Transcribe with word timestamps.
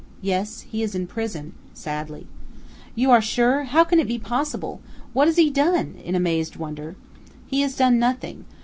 "Yes, 0.23 0.61
he 0.61 0.81
is 0.81 0.95
in 0.95 1.05
prison," 1.05 1.53
sadly. 1.75 2.25
"You 2.95 3.11
are 3.11 3.21
sure? 3.21 3.65
How 3.65 3.83
can 3.83 3.99
it 3.99 4.07
be 4.07 4.17
possible? 4.17 4.81
What 5.13 5.27
has 5.27 5.37
he 5.37 5.51
done?" 5.51 5.93
in 6.03 6.15
amazed 6.15 6.55
wonder. 6.55 6.95
"He 7.45 7.61
has 7.61 7.75
done 7.77 7.99
nothing. 7.99 8.45